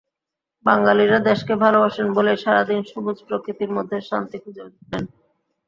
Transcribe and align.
বাঙালিরা 0.65 1.19
দেশকে 1.29 1.53
ভালোবাসেন 1.63 2.07
বলেই 2.17 2.37
সারা 2.43 2.63
দিন 2.69 2.79
সবুজ 2.91 3.17
প্রকৃতির 3.27 3.71
মধ্যে 3.77 3.97
শান্তি 4.09 4.37
খুঁজে 4.43 4.63
নেন। 4.63 4.73